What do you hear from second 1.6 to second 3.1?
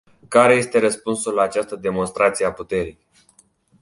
demonstrație a puterii?